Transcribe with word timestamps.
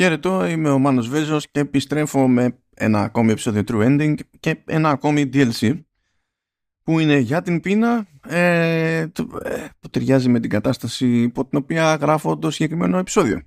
Χαίρετο, 0.00 0.46
είμαι 0.46 0.70
ο 0.70 0.78
Μάνος 0.78 1.08
Βέζος 1.08 1.50
και 1.50 1.60
επιστρέφω 1.60 2.28
με 2.28 2.58
ένα 2.74 3.02
ακόμη 3.02 3.30
επεισόδιο 3.30 3.62
True 3.68 3.84
Ending 3.84 4.14
και 4.40 4.62
ένα 4.64 4.88
ακόμη 4.88 5.30
DLC 5.32 5.80
που 6.82 6.98
είναι 6.98 7.18
για 7.18 7.42
την 7.42 7.60
πείνα 7.60 8.06
ε, 8.26 8.98
ε, 8.98 9.08
που 9.80 9.88
ταιριάζει 9.90 10.28
με 10.28 10.40
την 10.40 10.50
κατάσταση 10.50 11.22
υπό 11.22 11.46
την 11.46 11.58
οποία 11.58 11.94
γράφω 11.94 12.38
το 12.38 12.50
συγκεκριμένο 12.50 12.98
επεισόδιο. 12.98 13.40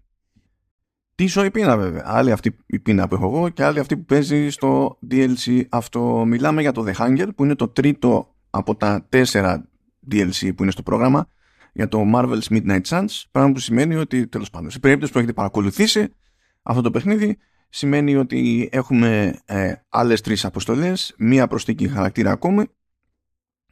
Τι 1.16 1.24
η 1.46 1.52
πείνα 1.52 1.78
βέβαια. 1.78 2.04
Άλλη 2.06 2.32
αυτή 2.32 2.56
η 2.66 2.80
πείνα 2.80 3.08
που 3.08 3.16
έχω 3.16 3.26
εγώ 3.26 3.50
και 3.50 3.64
άλλη 3.64 3.80
αυτή 3.80 3.98
που 3.98 4.06
παίζει 4.06 4.50
στο 4.50 5.00
DLC 5.12 5.62
αυτό. 5.70 6.24
Μιλάμε 6.28 6.62
για 6.62 6.72
το 6.72 6.86
The 6.88 6.94
Hunger 6.94 7.28
που 7.36 7.44
είναι 7.44 7.56
το 7.56 7.68
τρίτο 7.68 8.36
από 8.50 8.76
τα 8.76 9.06
τέσσερα 9.10 9.68
DLC 10.12 10.52
που 10.56 10.64
είναι 10.64 10.72
στο 10.72 10.84
πρόγραμμα 10.84 11.28
για 11.74 11.88
το 11.88 12.04
Marvel's 12.14 12.48
Midnight 12.50 12.82
Suns 12.88 13.24
πράγμα 13.32 13.52
που 13.52 13.60
σημαίνει 13.60 13.96
ότι 13.96 14.28
τέλος 14.28 14.50
πάντων 14.50 14.70
σε 14.72 14.80
περίπτωση 14.80 15.12
που 15.12 15.18
έχετε 15.18 15.34
παρακολουθήσει 15.34 16.14
αυτό 16.62 16.82
το 16.82 16.92
παιχνίδι 16.92 17.38
σημαίνει 17.70 18.16
ότι 18.16 18.70
έχουμε 18.72 19.40
ε, 19.46 19.74
άλλες 19.90 20.22
τρεις 20.22 20.46
αποστολές 20.46 21.14
μία 21.18 21.48
προσθήκη 21.48 21.88
χαρακτήρα 21.88 22.32
ακόμη 22.32 22.66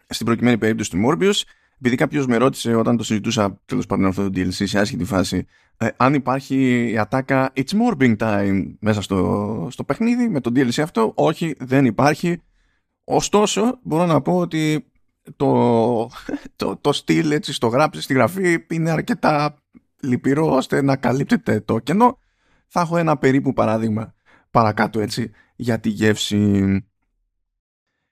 στην 0.09 0.25
προκειμένη 0.25 0.57
περίπτωση 0.57 0.89
του 0.89 1.07
Morbius. 1.07 1.41
Επειδή 1.79 1.95
κάποιος 1.95 2.27
με 2.27 2.37
ρώτησε 2.37 2.75
όταν 2.75 2.97
το 2.97 3.03
συζητούσα 3.03 3.61
τέλος 3.65 3.85
πάντων 3.85 4.05
αυτό 4.05 4.29
το 4.29 4.29
DLC 4.35 4.51
σε 4.51 4.79
άσχητη 4.79 5.03
φάση 5.03 5.45
ε, 5.77 5.87
αν 5.97 6.13
υπάρχει 6.13 6.89
η 6.91 6.97
ατάκα 6.97 7.51
It's 7.55 7.71
Morbing 7.71 8.17
Time 8.17 8.73
μέσα 8.79 9.01
στο, 9.01 9.67
στο 9.71 9.83
παιχνίδι 9.83 10.29
με 10.29 10.41
το 10.41 10.51
DLC 10.55 10.81
αυτό 10.81 11.11
όχι 11.15 11.55
δεν 11.59 11.85
υπάρχει. 11.85 12.41
Ωστόσο 13.03 13.79
μπορώ 13.83 14.05
να 14.05 14.21
πω 14.21 14.37
ότι 14.37 14.85
το, 15.35 16.09
το, 16.55 16.77
το 16.81 16.93
στυλ 16.93 17.31
έτσι 17.31 17.53
στο 17.53 17.67
γράψει 17.67 18.01
στη 18.01 18.13
γραφή 18.13 18.65
είναι 18.69 18.91
αρκετά 18.91 19.55
λυπηρό 20.01 20.55
ώστε 20.55 20.81
να 20.81 20.95
καλύπτεται 20.95 21.59
το 21.59 21.79
κενό 21.79 22.19
θα 22.69 22.81
έχω 22.81 22.97
ένα 22.97 23.17
περίπου 23.17 23.53
παράδειγμα 23.53 24.13
παρακάτω 24.51 24.99
έτσι 24.99 25.31
για 25.55 25.79
τη 25.79 25.89
γεύση 25.89 26.83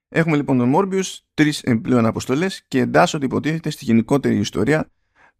Έχουμε 0.10 0.36
λοιπόν 0.36 0.58
τον 0.58 0.74
Morbius, 0.76 1.18
τρεις 1.34 1.64
πλέον 1.82 2.06
αποστολές 2.06 2.64
και 2.68 2.80
εντάσσονται 2.80 3.26
υποτίθεται 3.26 3.70
στη 3.70 3.86
γενικότερη 3.86 4.38
ιστορία 4.38 4.92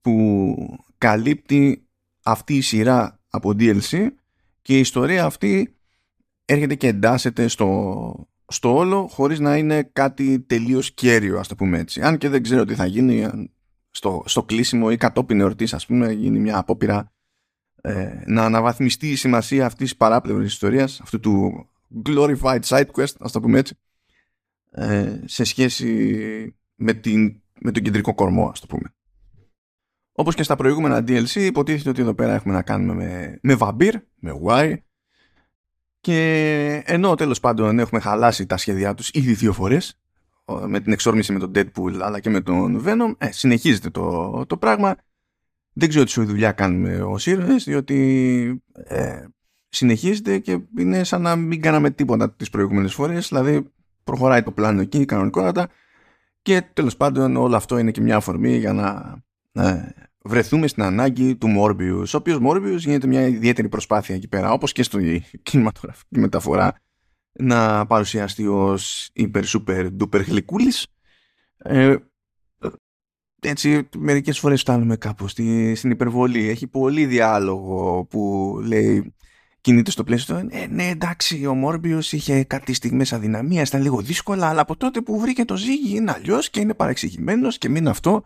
που 0.02 0.56
καλύπτει 0.98 1.88
αυτή 2.24 2.56
η 2.56 2.62
σειρά 2.62 3.20
από 3.30 3.50
DLC 3.50 4.08
και 4.62 4.76
η 4.76 4.80
ιστορία 4.80 5.26
αυτή 5.26 5.76
έρχεται 6.46 6.76
και 6.76 6.88
εντάσσεται 6.88 7.48
στο, 7.48 8.30
στο 8.48 8.76
όλο 8.76 9.08
χωρίς 9.08 9.40
να 9.40 9.58
είναι 9.58 9.84
κάτι 9.84 10.40
τελείως 10.40 10.94
κέριο 10.94 11.40
ας 11.40 11.48
το 11.48 11.56
πούμε 11.56 11.80
έτσι. 11.80 12.02
Αν 12.02 12.18
και 12.18 12.30
δεν 12.30 12.44
ξέρω 12.44 12.66
τι 12.66 12.76
θα 12.76 12.86
γίνει 12.86 13.50
στο, 13.92 14.24
στο 14.26 14.44
κλείσιμο 14.44 14.88
ή 14.92 14.98
κατόπιν 14.98 15.40
εορτής 15.40 15.74
ας 15.74 15.86
πούμε 15.86 16.12
γίνει 16.12 16.40
μια 16.40 16.58
απόπειρα 16.58 17.12
ε, 17.82 18.22
να 18.26 18.44
αναβαθμιστεί 18.44 19.10
η 19.10 19.16
σημασία 19.16 19.66
αυτής 19.66 19.88
της 19.90 19.98
παράπλευρης 19.98 20.52
ιστορίας 20.52 21.00
αυτού 21.02 21.20
του 21.20 21.68
glorified 22.06 22.60
side 22.60 22.92
quest 22.96 23.16
ας 23.20 23.32
το 23.32 23.40
πούμε 23.40 23.60
έτσι 23.60 23.78
ε, 24.72 25.20
σε 25.26 25.44
σχέση 25.44 26.56
με, 26.76 26.94
την, 26.94 27.42
με 27.60 27.72
τον 27.72 27.84
κεντρικό 27.84 28.14
κορμό 28.14 28.50
ας 28.50 28.60
το 28.60 28.68
πούμε. 28.68 28.94
Όπως 30.12 30.36
και 30.36 30.44
στα 30.44 30.56
προηγούμενα 30.56 30.98
DLC 31.08 31.36
υποτίθεται 31.36 31.90
ότι 31.90 32.02
εδώ 32.02 32.14
πέρα 32.14 32.34
έχουμε 32.34 32.54
να 32.54 32.62
κάνουμε 32.62 32.94
με, 32.94 33.40
με 33.42 33.56
βαμπύρ, 33.56 33.96
με 34.16 34.32
Y 34.46 34.76
και 36.00 36.84
ενώ 36.86 37.16
τέλος 37.16 37.40
πάντων 37.40 37.80
έχουμε 37.80 38.00
χαλάσει 38.00 38.46
τα 38.46 38.58
σχέδιά 38.58 38.94
τους 38.94 39.10
ήδη 39.14 39.34
δύο 39.34 39.54
φορές 39.54 40.00
με 40.68 40.80
την 40.80 40.92
εξόρμηση 40.92 41.34
με 41.34 41.40
τον 41.40 41.52
Deadpool 41.56 42.00
αλλά 42.02 42.20
και 42.20 42.30
με 42.30 42.42
τον 42.42 42.84
Venom 42.86 43.16
ε, 43.18 43.32
συνεχίζεται 43.32 43.90
το, 43.90 44.46
το 44.46 44.58
πράγμα 44.58 44.96
δεν 45.78 45.90
ξέρω 45.90 46.04
τι 46.06 46.12
σου 46.12 46.26
δουλειά 46.26 46.52
κάνουμε 46.52 47.02
ως 47.02 47.26
ήρωες 47.26 47.64
διότι 47.64 48.62
ε, 48.74 49.26
συνεχίζεται 49.70 50.40
και 50.40 50.60
είναι 50.78 51.04
σαν 51.04 51.22
να 51.22 51.36
μην 51.36 51.62
κάναμε 51.62 51.90
τίποτα 51.90 52.32
τις 52.32 52.50
προηγούμενες 52.50 52.94
φορές 52.94 53.28
δηλαδή 53.28 53.72
προχωράει 54.04 54.44
το 54.44 54.52
πλάνο 54.52 54.82
εκεί 54.82 55.06
κανονικότατα 55.06 55.70
και 56.42 56.62
τέλος 56.74 56.98
πάντων 56.98 57.36
όλο 57.36 57.56
αυτό 57.56 57.78
είναι 57.78 57.92
και 57.92 58.02
μια 58.02 58.16
αφορμή 58.16 58.58
για 58.58 58.74
να 58.74 59.18
ε, 59.64 59.90
βρεθούμε 60.24 60.68
στην 60.68 60.84
ανάγκη 60.84 61.36
του 61.36 61.48
Morbius 61.58 62.06
ο 62.14 62.18
οποίος 62.18 62.40
Morbius 62.44 62.78
γίνεται 62.78 63.08
μια 63.08 63.28
ιδιαίτερη 63.28 63.70
προσπάθεια 63.70 64.16
εκεί 64.16 64.28
πέρα 64.28 64.52
όπως 64.52 64.72
και 64.72 64.84
στο 64.84 65.00
κινηματογραφική 65.44 66.20
μεταφορά 66.20 66.76
να 67.32 67.86
παρουσιαστεί 67.86 68.48
ως 68.48 69.10
υπερ 69.14 69.44
super 69.46 69.90
duper 70.00 70.26
γλυκούλης. 70.26 70.88
Ε, 71.58 71.96
έτσι 73.40 73.90
μερικές 73.98 74.40
φορές 74.40 74.62
φτάνουμε 74.62 74.96
κάπου 74.96 75.28
στη, 75.28 75.76
στην 75.76 75.92
υπερβολή. 75.92 76.50
Έχει 76.50 76.68
πολύ 76.68 77.06
διάλογο 77.06 78.06
που 78.10 78.54
λέει 78.64 79.14
κινείται 79.62 79.92
στο 79.92 80.04
πλαίσιο 80.04 80.48
ε, 80.50 80.68
ναι 80.68 80.88
εντάξει 80.88 81.46
ο 81.46 81.54
Μόρμπιος 81.54 82.12
είχε 82.12 82.44
κάτι 82.44 82.74
στιγμές 82.74 83.14
αδυναμίας 83.14 83.68
ήταν 83.68 83.82
λίγο 83.82 84.02
δύσκολα 84.02 84.50
αλλά 84.50 84.62
από 84.62 84.76
τότε 84.76 85.02
που 85.02 85.20
βρήκε 85.20 85.46
το 85.46 85.58
ζύγι 85.58 85.96
είναι 85.96 86.12
αλλιώς 86.12 86.50
και 86.50 86.60
είναι 86.60 86.74
παρεξηγημένος 86.74 87.58
και 87.58 87.70
μην 87.70 87.88
αυτό. 87.88 88.24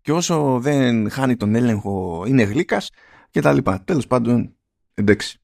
Και 0.00 0.12
όσο 0.12 0.58
δεν 0.60 1.10
χάνει 1.10 1.36
τον 1.36 1.54
έλεγχο 1.54 2.24
είναι 2.26 2.42
γλύκας 2.42 2.90
και 3.30 3.40
τα 3.40 3.52
λοιπά. 3.52 3.82
Τέλος 3.84 4.06
πάντων 4.06 4.56
εντάξει. 4.94 5.38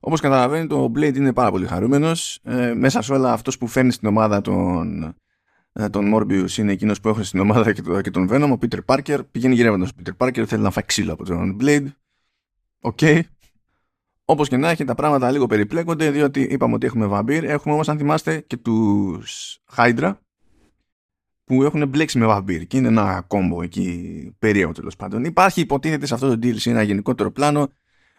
Όπως 0.00 0.20
καταλαβαίνετε 0.20 0.66
ο 0.66 0.92
Blade 0.96 1.16
είναι 1.16 1.32
πάρα 1.32 1.50
πολύ 1.50 1.66
χαρούμενος. 1.66 2.40
Ε, 2.42 2.74
μέσα 2.74 3.02
σε 3.02 3.12
όλα 3.12 3.32
αυτός 3.32 3.58
που 3.58 3.66
φέρνει 3.66 3.92
στην 3.92 4.08
ομάδα 4.08 4.40
τον, 4.40 5.02
ε, 5.02 5.14
τον 5.90 6.14
Morbius 6.14 6.50
είναι 6.56 6.72
εκείνος 6.72 7.00
που 7.00 7.08
έχει 7.08 7.22
στην 7.22 7.40
ομάδα 7.40 7.72
και, 7.72 7.82
το, 7.82 8.00
και 8.00 8.10
τον 8.10 8.28
Venom 8.30 8.50
ο 8.52 8.58
Peter 8.62 8.78
Parker 8.86 9.18
πηγαίνει 9.30 9.54
γυρεύοντας 9.54 9.90
ο 9.90 9.92
Peter 10.02 10.26
Parker 10.26 10.44
θέλει 10.46 10.62
να 10.62 10.70
φάει 10.70 10.84
ξύλο 10.84 11.12
από 11.12 11.24
τον 11.24 11.56
Blade 11.60 11.86
OK, 12.80 12.98
okay. 13.00 13.20
Όπως 14.24 14.48
και 14.48 14.56
να 14.56 14.70
έχει, 14.70 14.84
τα 14.84 14.94
πράγματα 14.94 15.30
λίγο 15.30 15.46
περιπλέκονται, 15.46 16.10
διότι 16.10 16.40
είπαμε 16.40 16.74
ότι 16.74 16.86
έχουμε 16.86 17.06
βαμπύρ. 17.06 17.44
Έχουμε 17.44 17.74
όμως, 17.74 17.88
αν 17.88 17.98
θυμάστε, 17.98 18.40
και 18.40 18.56
τους 18.56 19.58
Hydra 19.76 20.14
που 21.44 21.62
έχουν 21.62 21.88
μπλέξει 21.88 22.18
με 22.18 22.26
βαμπύρ. 22.26 22.66
Και 22.66 22.76
είναι 22.76 22.88
ένα 22.88 23.24
κόμπο 23.26 23.62
εκεί 23.62 24.30
περίεργο 24.38 24.72
τέλος 24.72 24.96
πάντων. 24.96 25.24
Υπάρχει, 25.24 25.60
υποτίθεται 25.60 26.06
σε 26.06 26.14
αυτό 26.14 26.28
το 26.28 26.38
DLC 26.42 26.66
ένα 26.66 26.82
γενικότερο 26.82 27.30
πλάνο. 27.30 27.68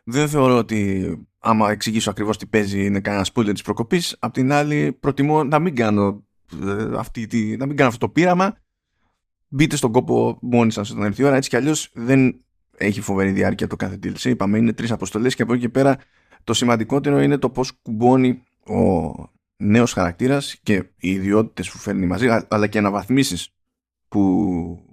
Δεν 0.04 0.30
θεωρώ 0.30 0.58
ότι 0.58 1.28
άμα 1.40 1.72
εξηγήσω 1.72 2.10
ακριβώς 2.10 2.38
τι 2.38 2.46
παίζει 2.46 2.86
είναι 2.86 3.00
κανένας 3.00 3.32
spoiler 3.34 3.52
της 3.52 3.62
προκοπής. 3.62 4.16
Απ' 4.20 4.34
την 4.34 4.52
άλλη, 4.52 4.98
προτιμώ 5.00 5.44
να 5.44 5.60
μην 5.60 5.76
κάνω, 5.76 6.24
ε, 6.64 6.98
αυτή, 6.98 7.56
να 7.60 7.66
μην 7.66 7.76
κάνω 7.76 7.90
αυτό 7.90 8.06
το 8.06 8.12
πείραμα. 8.12 8.58
Μπείτε 9.48 9.76
στον 9.76 9.92
κόπο 9.92 10.38
μόνοι 10.42 10.72
σας 10.72 10.92
όταν 10.92 11.04
έρθει 11.04 11.22
η 11.22 11.26
ώρα. 11.26 11.36
Έτσι 11.36 11.50
κι 11.50 11.56
αλλιώς 11.56 11.92
δεν 11.94 12.44
έχει 12.78 13.02
φοβερή 13.02 13.32
διάρκεια 13.32 13.68
το 13.68 13.76
κάθε 13.76 14.00
DLC. 14.04 14.24
Είπαμε 14.24 14.58
είναι 14.58 14.74
τρεις 14.74 14.92
αποστολές 14.92 15.36
και 15.36 15.42
από 15.42 15.54
εκεί 15.54 15.62
και 15.62 15.70
πέρα 15.70 15.98
το 16.44 16.54
σημαντικότερο 16.54 17.22
είναι 17.22 17.38
το 17.38 17.50
πώς 17.50 17.72
κουμπώνει 17.82 18.44
ο 18.68 19.14
νέος 19.58 19.94
χαρακτήρας 19.94 20.60
και 20.64 20.76
οι 20.76 21.10
ιδιότητες 21.12 21.72
που 21.72 21.78
φέρνει 21.78 22.06
μαζί, 22.06 22.28
αλλά 22.48 22.68
και 22.68 22.78
αναβαθμίσεις 22.78 23.54
που 24.08 24.20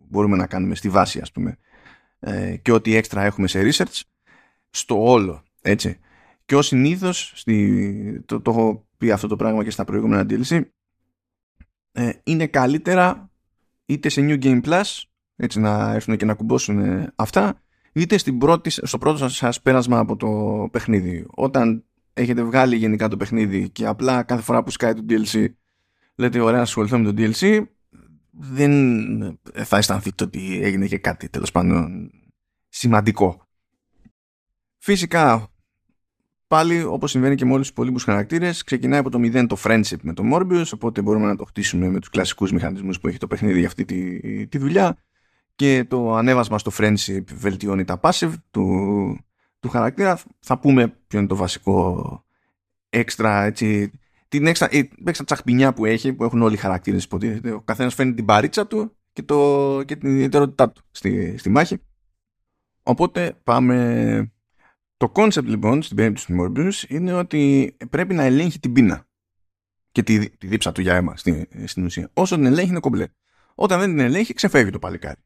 μπορούμε 0.08 0.36
να 0.36 0.46
κάνουμε 0.46 0.74
στη 0.74 0.88
βάση, 0.88 1.20
ας 1.20 1.32
πούμε, 1.32 1.56
ε, 2.18 2.56
και 2.56 2.72
ό,τι 2.72 2.94
έξτρα 2.94 3.22
έχουμε 3.22 3.46
σε 3.46 3.60
research 3.62 4.00
στο 4.70 5.10
όλο. 5.10 5.42
Έτσι. 5.62 5.98
Και 6.44 6.56
ω 6.56 6.62
συνήθως, 6.62 7.44
το, 8.24 8.40
το 8.40 8.50
έχω 8.50 8.88
πει 8.96 9.10
αυτό 9.10 9.26
το 9.26 9.36
πράγμα 9.36 9.64
και 9.64 9.70
στα 9.70 9.84
προηγούμενα 9.84 10.26
DLC, 10.28 10.60
ε, 11.96 12.10
είναι 12.24 12.46
καλύτερα 12.46 13.30
είτε 13.86 14.08
σε 14.08 14.20
New 14.24 14.42
Game 14.42 14.62
Plus, 14.64 15.02
έτσι 15.36 15.60
να 15.60 15.92
έρθουν 15.92 16.16
και 16.16 16.24
να 16.24 16.34
κουμπώσουν 16.34 17.06
αυτά, 17.14 17.62
είτε 17.92 18.18
στην 18.18 18.38
πρώτη, 18.38 18.70
στο 18.70 18.98
πρώτο 18.98 19.28
σας 19.28 19.62
πέρασμα 19.62 19.98
από 19.98 20.16
το 20.16 20.28
παιχνίδι. 20.72 21.26
Όταν 21.30 21.84
έχετε 22.12 22.42
βγάλει 22.42 22.76
γενικά 22.76 23.08
το 23.08 23.16
παιχνίδι 23.16 23.70
και 23.70 23.86
απλά 23.86 24.22
κάθε 24.22 24.42
φορά 24.42 24.62
που 24.62 24.70
σκάει 24.70 24.94
το 24.94 25.04
DLC 25.08 25.46
λέτε 26.14 26.40
ωραία 26.40 26.56
να 26.56 26.62
ασχοληθώ 26.62 26.98
με 26.98 27.12
το 27.12 27.14
DLC 27.16 27.62
δεν 28.30 29.40
θα 29.52 29.76
αισθανθείτε 29.76 30.24
ότι 30.24 30.60
έγινε 30.62 30.86
και 30.86 30.98
κάτι 30.98 31.28
τέλος 31.28 31.50
πάντων 31.50 32.10
σημαντικό. 32.68 33.46
Φυσικά 34.78 35.50
πάλι 36.47 36.83
όπως 36.83 37.10
συμβαίνει 37.10 37.34
και 37.34 37.45
με 37.45 37.53
όλους 37.53 37.60
τους 37.60 37.71
υπολείπους 37.71 38.04
χαρακτήρες 38.04 38.63
ξεκινάει 38.63 38.98
από 38.98 39.10
το 39.10 39.19
0 39.22 39.47
το 39.48 39.57
friendship 39.65 40.01
με 40.03 40.13
το 40.13 40.22
Morbius 40.33 40.71
οπότε 40.75 41.03
μπορούμε 41.03 41.27
να 41.27 41.37
το 41.37 41.45
χτίσουμε 41.45 41.89
με 41.89 41.98
τους 41.98 42.09
κλασικούς 42.09 42.53
μηχανισμούς 42.53 43.01
που 43.01 43.09
έχει 43.09 43.19
το 43.19 43.27
παιχνίδι 43.27 43.59
για 43.59 43.69
αυτή 43.69 43.84
τη, 43.84 44.47
τη 44.47 44.59
δουλειά 44.59 44.97
και 45.57 45.84
το 45.89 46.15
ανέβασμα 46.15 46.59
στο 46.59 46.71
friendship 46.78 47.25
βελτιώνει 47.34 47.84
τα 47.84 48.01
passive 48.03 48.33
του, 48.51 49.19
του 49.60 49.69
χαρακτήρα. 49.69 50.21
Θα 50.41 50.59
πούμε 50.59 50.89
ποιο 51.07 51.19
είναι 51.19 51.28
το 51.28 51.37
βασικό 51.37 52.25
έξτρα, 52.89 53.45
έτσι, 53.45 53.91
την 54.28 54.47
έξτρα, 54.47 54.71
η 54.71 54.91
έξτρα 55.04 55.25
τσαχπινιά 55.25 55.72
που 55.72 55.84
έχει, 55.84 56.13
που 56.13 56.25
έχουν 56.25 56.43
όλοι 56.43 56.54
οι 56.54 56.59
χαρακτήρες 56.59 57.04
υποτίθεται. 57.04 57.51
Ο 57.51 57.60
καθένας 57.60 57.95
φέρνει 57.95 58.15
την 58.15 58.25
παρίτσα 58.25 58.66
του 58.66 58.97
και, 59.13 59.22
το, 59.22 59.83
και 59.83 59.97
την 59.97 60.10
ιδιαιτερότητά 60.10 60.71
του 60.71 60.83
στη, 60.91 61.39
στη 61.39 61.48
μάχη. 61.48 61.78
Οπότε 62.83 63.41
πάμε... 63.43 64.31
Το 64.97 65.13
concept 65.15 65.45
λοιπόν 65.45 65.83
στην 65.83 65.97
περίπτωση 65.97 66.27
του 66.27 66.37
Morbius 66.41 66.89
είναι 66.89 67.13
ότι 67.13 67.77
πρέπει 67.91 68.15
να 68.15 68.22
ελέγχει 68.22 68.59
την 68.59 68.72
πείνα 68.72 69.07
και 69.93 70.03
τη, 70.03 70.31
τη 70.31 70.47
δίψα 70.47 70.72
του 70.72 70.81
για 70.81 70.95
αίμα 70.95 71.16
στην, 71.16 71.47
στην 71.65 71.84
ουσία. 71.84 72.10
Όσο 72.13 72.34
την 72.34 72.47
ελέγχει 72.47 72.71
είναι 72.71 72.81
κομπλέ. 72.81 73.07
Όταν 73.54 73.81
δεν 73.81 73.89
την 73.89 73.98
ελέγχει 73.98 74.34
ξεφεύγει 74.34 74.71
το 74.71 74.78
παλικάρι. 74.78 75.21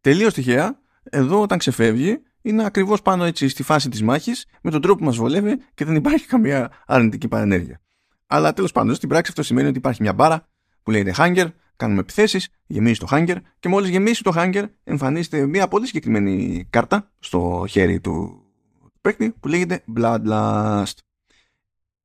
Τελείως 0.00 0.34
τυχαία, 0.34 0.80
εδώ 1.02 1.40
όταν 1.40 1.58
ξεφεύγει, 1.58 2.22
είναι 2.42 2.64
ακριβώς 2.64 3.02
πάνω 3.02 3.24
έτσι 3.24 3.48
στη 3.48 3.62
φάση 3.62 3.88
της 3.88 4.02
μάχης 4.02 4.46
με 4.62 4.70
τον 4.70 4.80
τρόπο 4.80 4.98
που 4.98 5.04
μας 5.04 5.16
βολεύει 5.16 5.56
και 5.74 5.84
δεν 5.84 5.94
υπάρχει 5.94 6.26
καμία 6.26 6.70
αρνητική 6.86 7.28
παρενέργεια. 7.28 7.80
Αλλά 8.26 8.52
τέλος 8.52 8.72
πάντων 8.72 8.94
στην 8.94 9.08
πράξη 9.08 9.30
αυτό 9.30 9.42
σημαίνει 9.42 9.68
ότι 9.68 9.78
υπάρχει 9.78 10.02
μια 10.02 10.12
μπάρα 10.12 10.48
που 10.82 10.90
λέγεται 10.90 11.14
Hunger, 11.16 11.46
κάνουμε 11.76 12.00
επιθέσεις, 12.00 12.48
γεμίζει 12.66 12.98
το 12.98 13.06
Hunger 13.10 13.36
και 13.58 13.68
μόλις 13.68 13.88
γεμίσει 13.88 14.22
το 14.22 14.32
Hunger 14.36 14.64
εμφανίζεται 14.84 15.46
μια 15.46 15.68
πολύ 15.68 15.86
συγκεκριμένη 15.86 16.66
κάρτα 16.70 17.10
στο 17.18 17.64
χέρι 17.68 18.00
του 18.00 18.41
παίκτη 19.02 19.34
που 19.40 19.48
λέγεται 19.48 19.84
Bloodlust. 19.96 20.92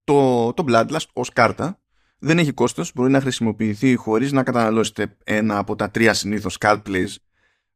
Το, 0.03 0.53
το 0.53 0.63
Bloodlust 0.67 1.05
ως 1.13 1.29
κάρτα 1.29 1.79
δεν 2.19 2.39
έχει 2.39 2.51
κόστος, 2.51 2.91
μπορεί 2.95 3.11
να 3.11 3.21
χρησιμοποιηθεί 3.21 3.95
χωρίς 3.95 4.31
να 4.31 4.43
καταναλώσετε 4.43 5.17
ένα 5.23 5.57
από 5.57 5.75
τα 5.75 5.91
τρία 5.91 6.13
συνήθως 6.13 6.57
card 6.59 6.81
plays 6.85 7.15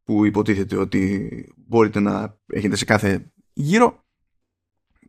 που 0.03 0.25
υποτίθεται 0.25 0.77
ότι 0.77 1.29
μπορείτε 1.55 1.99
να 1.99 2.37
έχετε 2.45 2.75
σε 2.75 2.85
κάθε 2.85 3.31
γύρο 3.53 4.03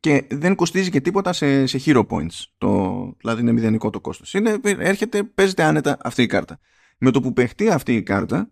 και 0.00 0.26
δεν 0.30 0.54
κοστίζει 0.54 0.90
και 0.90 1.00
τίποτα 1.00 1.32
σε, 1.32 1.66
σε 1.66 1.80
hero 1.84 2.06
points. 2.06 2.44
Το, 2.58 3.12
δηλαδή 3.18 3.40
είναι 3.40 3.52
μηδενικό 3.52 3.90
το 3.90 4.00
κόστος. 4.00 4.34
Είναι, 4.34 4.60
έρχεται, 4.62 5.22
παίζεται 5.22 5.62
άνετα 5.62 5.98
αυτή 6.02 6.22
η 6.22 6.26
κάρτα. 6.26 6.58
Με 6.98 7.10
το 7.10 7.20
που 7.20 7.32
παιχτεί 7.32 7.70
αυτή 7.70 7.96
η 7.96 8.02
κάρτα, 8.02 8.50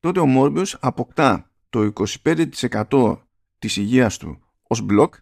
τότε 0.00 0.20
ο 0.20 0.26
Morbius 0.36 0.72
αποκτά 0.80 1.50
το 1.70 1.92
25% 2.90 3.18
της 3.58 3.76
υγείας 3.76 4.16
του 4.16 4.45
ως 4.66 4.80
μπλοκ, 4.80 5.14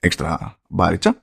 έξτρα 0.00 0.58
μπάριτσα, 0.68 1.22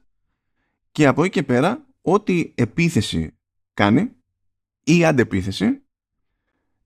και 0.91 1.07
από 1.07 1.23
εκεί 1.23 1.31
και 1.31 1.43
πέρα, 1.43 1.85
ό,τι 2.01 2.53
επίθεση 2.55 3.37
κάνει 3.73 4.11
ή 4.83 5.05
αντεπίθεση, 5.05 5.81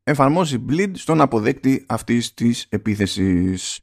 εφαρμόζει 0.04 0.66
bleed 0.70 0.92
στον 0.94 1.22
αποδέκτη 1.22 1.86
αυτής 1.88 2.34
της 2.34 2.66
επίθεσης. 2.70 3.80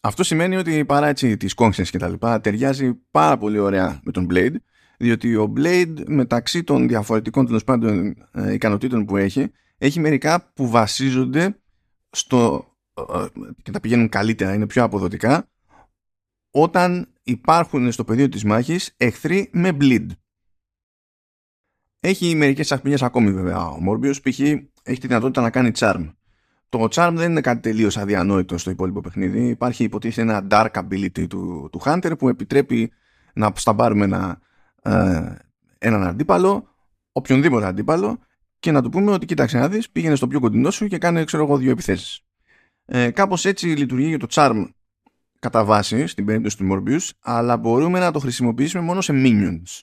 Αυτό 0.00 0.22
σημαίνει 0.22 0.56
ότι 0.56 0.84
παρά 0.84 1.06
έτσι 1.06 1.36
τις 1.36 1.54
κόμψες 1.54 1.90
και 1.90 1.98
τα 1.98 2.08
λοιπά 2.08 2.40
ταιριάζει 2.40 2.94
πάρα 3.10 3.38
πολύ 3.38 3.58
ωραία 3.58 4.00
με 4.04 4.12
τον 4.12 4.26
Blade 4.30 4.54
διότι 4.98 5.36
ο 5.36 5.52
Blade 5.56 6.02
μεταξύ 6.06 6.64
των 6.64 6.88
διαφορετικών 6.88 7.46
τέλος 7.46 7.64
πάντων 7.64 8.16
ε, 8.32 8.52
ικανοτήτων 8.52 9.04
που 9.04 9.16
έχει 9.16 9.52
έχει 9.78 10.00
μερικά 10.00 10.52
που 10.54 10.68
βασίζονται 10.68 11.58
στο 12.10 12.66
ε, 12.66 12.72
ε, 12.72 12.75
και 13.62 13.70
τα 13.70 13.80
πηγαίνουν 13.80 14.08
καλύτερα, 14.08 14.54
είναι 14.54 14.66
πιο 14.66 14.82
αποδοτικά 14.82 15.48
όταν 16.50 17.08
υπάρχουν 17.22 17.92
στο 17.92 18.04
πεδίο 18.04 18.28
της 18.28 18.44
μάχης 18.44 18.94
εχθροί 18.96 19.50
με 19.52 19.76
bleed. 19.80 20.06
Έχει 22.00 22.34
μερικές 22.34 22.72
αχπηλιές 22.72 23.02
ακόμη 23.02 23.32
βέβαια 23.32 23.66
ο 23.66 23.78
Morbius, 23.88 24.22
π.χ. 24.22 24.40
έχει 24.82 25.00
τη 25.00 25.06
δυνατότητα 25.06 25.40
να 25.40 25.50
κάνει 25.50 25.70
charm. 25.78 26.14
Το 26.68 26.88
charm 26.90 27.12
δεν 27.14 27.30
είναι 27.30 27.40
κάτι 27.40 27.60
τελείως 27.60 27.96
αδιανόητο 27.96 28.58
στο 28.58 28.70
υπόλοιπο 28.70 29.00
παιχνίδι. 29.00 29.48
Υπάρχει 29.48 29.84
υποτίθεται 29.84 30.20
ένα 30.20 30.46
dark 30.50 30.70
ability 30.70 31.26
του, 31.28 31.68
του 31.72 31.80
Hunter 31.84 32.12
που 32.18 32.28
επιτρέπει 32.28 32.92
να 33.34 33.52
σταμπάρουμε 33.54 34.04
ένα, 34.04 34.40
ε, 34.82 35.34
έναν 35.78 36.02
αντίπαλο, 36.02 36.74
οποιονδήποτε 37.12 37.66
αντίπαλο, 37.66 38.18
και 38.58 38.70
να 38.70 38.82
του 38.82 38.88
πούμε 38.88 39.12
ότι 39.12 39.26
κοίταξε 39.26 39.58
να 39.58 39.68
δεις, 39.68 39.90
πήγαινε 39.90 40.14
στο 40.14 40.26
πιο 40.26 40.40
κοντινό 40.40 40.70
σου 40.70 40.86
και 40.86 40.98
κάνε 40.98 41.24
ξέρω 41.24 41.42
εγώ 41.42 41.56
δύο 41.56 41.70
επιθέσεις. 41.70 42.25
Ε, 42.88 43.10
κάπως 43.10 43.44
έτσι 43.44 43.66
λειτουργεί 43.66 44.08
για 44.08 44.18
το 44.18 44.26
charm 44.30 44.68
κατά 45.38 45.64
βάση 45.64 46.06
στην 46.06 46.24
περίπτωση 46.24 46.56
του 46.56 46.68
Morbius, 46.70 47.10
αλλά 47.20 47.56
μπορούμε 47.56 47.98
να 47.98 48.10
το 48.10 48.18
χρησιμοποιήσουμε 48.18 48.82
μόνο 48.82 49.00
σε 49.00 49.12
minions. 49.16 49.80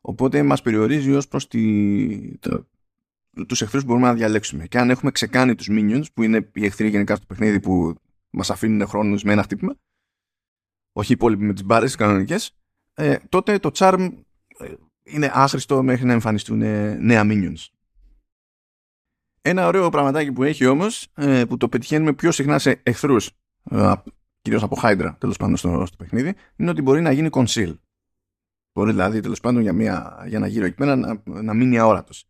Οπότε 0.00 0.42
μας 0.42 0.62
περιορίζει 0.62 1.12
ως 1.12 1.28
προς 1.28 1.48
τη, 1.48 2.38
το, 2.38 2.68
τους 3.46 3.62
εχθρούς 3.62 3.82
που 3.82 3.88
μπορούμε 3.88 4.06
να 4.06 4.14
διαλέξουμε. 4.14 4.66
Και 4.66 4.78
αν 4.78 4.90
έχουμε 4.90 5.10
ξεκάνει 5.10 5.54
τους 5.54 5.68
minions, 5.70 6.04
που 6.14 6.22
είναι 6.22 6.50
οι 6.54 6.64
εχθροί 6.64 6.88
γενικά 6.88 7.16
στο 7.16 7.26
παιχνίδι 7.26 7.60
που 7.60 7.94
μας 8.30 8.50
αφήνουν 8.50 8.86
χρόνους 8.86 9.22
με 9.22 9.32
ένα 9.32 9.42
χτύπημα, 9.42 9.74
όχι 10.92 11.12
οι 11.12 11.14
υπόλοιποι 11.14 11.44
με 11.44 11.52
τις 11.52 11.64
μπάρες 11.64 11.94
κανονικές, 11.94 12.56
ε, 12.94 13.16
τότε 13.28 13.58
το 13.58 13.70
charm 13.74 14.12
ε, 14.58 14.74
είναι 15.02 15.30
άχρηστο 15.34 15.82
μέχρι 15.82 16.06
να 16.06 16.12
εμφανιστούν 16.12 16.58
νέα 16.98 17.22
minions. 17.24 17.73
Ένα 19.46 19.66
ωραίο 19.66 19.88
πραγματάκι 19.88 20.32
που 20.32 20.42
έχει 20.42 20.66
όμως, 20.66 21.08
ε, 21.14 21.44
που 21.44 21.56
το 21.56 21.68
πετυχαίνουμε 21.68 22.12
πιο 22.12 22.32
συχνά 22.32 22.58
σε 22.58 22.80
εχθρούς, 22.82 23.30
ε, 23.70 23.92
κυρίως 24.42 24.62
από 24.62 24.78
Hydra 24.82 25.14
τέλος 25.18 25.36
πάντων 25.36 25.56
στο, 25.56 25.86
στο 25.86 25.96
παιχνίδι, 25.96 26.34
είναι 26.56 26.70
ότι 26.70 26.82
μπορεί 26.82 27.00
να 27.00 27.12
γίνει 27.12 27.28
conceal. 27.32 27.74
Μπορεί 28.72 28.90
δηλαδή 28.90 29.20
τέλος 29.20 29.40
πάντων 29.40 29.62
για, 29.62 29.72
μια, 29.72 30.24
για 30.26 30.36
ένα 30.38 30.46
γύρο 30.46 30.64
εκεί 30.64 30.74
πέρα 30.74 30.96
να, 30.96 31.22
να 31.24 31.54
μείνει 31.54 31.78
αόρατος. 31.78 32.24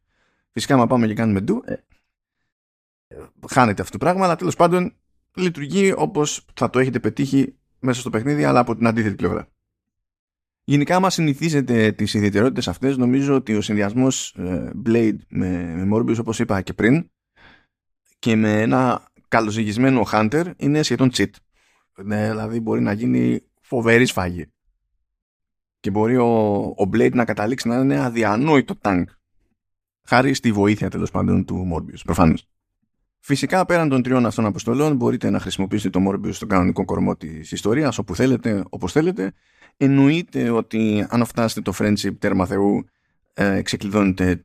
Φυσικά, 0.50 0.75
άμα 0.75 0.87
πάμε 0.87 1.06
και 1.06 1.14
κάνουμε 1.14 1.40
ντου, 1.40 1.62
ε, 1.64 1.75
χάνεται 3.49 3.82
αυτό 3.82 3.99
το 3.99 4.05
πράγμα, 4.05 4.25
αλλά 4.25 4.37
τέλος 4.37 4.56
πάντων 4.56 4.94
λειτουργεί 5.34 5.93
όπως 5.96 6.46
θα 6.55 6.70
το 6.70 6.78
έχετε 6.78 7.00
πετύχει 7.00 7.55
μέσα 7.78 8.00
στο 8.00 8.11
παιχνίδι, 8.11 8.44
αλλά 8.44 8.61
από 8.61 8.76
την 8.76 8.87
αντίθετη 8.87 9.14
πλευρά. 9.14 9.49
Γενικά, 10.64 10.96
άμα 10.96 11.11
συνηθίζετε 11.11 11.93
τις 11.93 12.14
ιδιαιτερότητες 12.14 12.69
αυτές, 12.69 12.96
νομίζω 12.96 13.34
ότι 13.34 13.55
ο 13.55 13.61
συνδυασμός 13.61 14.34
ε, 14.38 14.70
Blade 14.87 15.16
με, 15.28 15.75
με 15.76 15.96
Morbius, 15.96 16.19
όπως 16.19 16.38
είπα 16.38 16.62
και 16.62 16.72
πριν, 16.72 17.11
και 18.19 18.37
με 18.37 18.61
ένα 18.61 19.08
καλοζυγισμένο 19.28 20.02
Hunter 20.12 20.52
είναι 20.56 20.82
σχεδόν 20.82 21.11
cheat. 21.14 21.31
Ναι, 22.05 22.28
δηλαδή 22.28 22.61
μπορεί 22.61 22.81
να 22.81 22.93
γίνει 22.93 23.43
φοβερή 23.61 24.06
σφάγη 24.06 24.46
και 25.81 25.90
μπορεί 25.90 26.16
ο, 26.16 26.58
ο 26.58 26.88
Blade 26.93 27.12
να 27.12 27.25
καταλήξει 27.25 27.69
να 27.69 27.76
είναι 27.76 28.00
αδιανόητο 28.00 28.76
τάγκ. 28.76 29.06
Χάρη 30.06 30.34
στη 30.34 30.52
βοήθεια 30.52 30.90
τέλος 30.90 31.11
πάντων 31.11 31.44
του 31.44 31.72
Morbius, 31.72 32.00
προφανώς. 32.05 32.49
Φυσικά 33.26 33.65
πέραν 33.65 33.88
των 33.88 34.03
τριών 34.03 34.26
αυτών 34.26 34.47
αποστολών 34.47 34.97
μπορείτε 34.97 35.31
να 35.31 35.41
χρησιμοποιήσετε 35.41 35.99
το 35.99 36.11
Morbius 36.11 36.35
στον 36.35 36.49
κανονικό 36.49 36.85
κορμό 36.85 37.17
της 37.17 37.53
ιστορίας, 37.53 37.99
όπου 37.99 38.15
θέλετε, 38.15 38.65
όπως 38.69 38.93
θέλετε. 38.93 39.32
Εννοείται 39.76 40.50
ότι 40.50 41.06
αν 41.09 41.25
φτάσετε 41.25 41.61
το 41.61 41.73
friendship 41.79 42.19
τέρμα 42.19 42.47
Θεού 42.47 42.85
ε, 43.35 43.62
ξεκλειδώνετε 43.62 44.44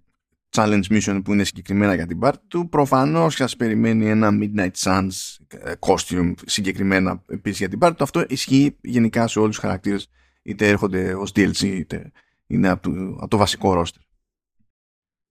challenge 0.55 0.83
mission 0.89 1.21
που 1.23 1.33
είναι 1.33 1.43
συγκεκριμένα 1.43 1.93
για 1.95 2.05
την 2.05 2.19
part 2.21 2.33
του. 2.47 2.69
Προφανώς 2.69 3.35
σας 3.35 3.55
περιμένει 3.55 4.09
ένα 4.09 4.29
Midnight 4.41 4.71
Suns 4.83 5.09
ε, 5.47 5.71
costume 5.79 6.33
συγκεκριμένα 6.45 7.23
επίσης 7.27 7.59
για 7.59 7.69
την 7.69 7.79
part 7.81 7.91
του. 7.97 8.03
Αυτό 8.03 8.25
ισχύει 8.27 8.77
γενικά 8.81 9.27
σε 9.27 9.39
όλους 9.39 9.55
τους 9.55 9.63
χαρακτήρες 9.63 10.07
είτε 10.41 10.67
έρχονται 10.67 11.13
ως 11.13 11.31
DLC 11.35 11.61
είτε 11.61 12.11
είναι 12.47 12.69
από 12.69 12.89
το, 12.89 13.15
από 13.17 13.27
το 13.27 13.37
βασικό 13.37 13.81
roster. 13.81 14.01